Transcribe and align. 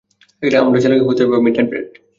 আমরা 0.61 0.79
ছেলেকে 0.83 1.05
খুঁজতে 1.05 1.23
যাবো, 1.23 1.35
মিডনাইট 1.45 1.67
ব্রেড। 1.69 1.85